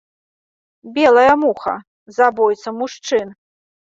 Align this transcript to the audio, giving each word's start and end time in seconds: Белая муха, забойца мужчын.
Белая 0.95 1.35
муха, 1.43 1.75
забойца 2.19 2.69
мужчын. 2.83 3.27